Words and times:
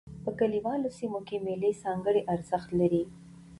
په 0.23 0.31
کلیوالو 0.39 0.89
سیمو 0.97 1.19
کښي 1.27 1.37
مېلې 1.45 1.71
ځانګړی 1.83 2.21
ارزښت 2.33 2.69
لري. 2.79 3.03